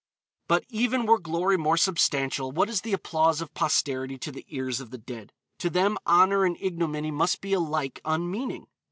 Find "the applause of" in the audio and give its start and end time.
2.81-3.53